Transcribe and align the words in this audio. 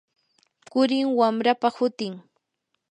qurim 0.71 1.07
wamrapa 1.19 1.67
hutin. 1.75 2.13